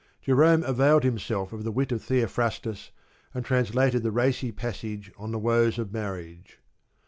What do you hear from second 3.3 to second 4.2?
and translated the